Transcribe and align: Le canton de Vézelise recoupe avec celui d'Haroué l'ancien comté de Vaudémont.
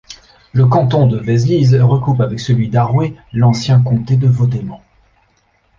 Le 0.51 0.65
canton 0.65 1.05
de 1.05 1.19
Vézelise 1.19 1.75
recoupe 1.75 2.21
avec 2.21 2.39
celui 2.39 2.69
d'Haroué 2.69 3.15
l'ancien 3.33 3.83
comté 3.83 4.15
de 4.15 4.25
Vaudémont. 4.27 4.81